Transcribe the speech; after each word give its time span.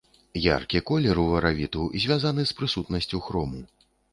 Яркі 0.43 0.81
колер 0.91 1.21
уваравіту 1.25 1.83
звязаны 2.07 2.47
з 2.53 2.57
прысутнасцю 2.63 3.25
хрому. 3.29 3.65